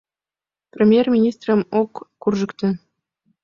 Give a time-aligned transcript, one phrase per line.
[0.73, 1.91] —Премьер-министрым от
[2.21, 2.67] куржыкто!